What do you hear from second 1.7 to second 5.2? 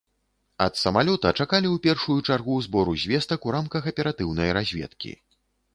ў першую чаргу збору звестак у рамках аператыўнай разведкі.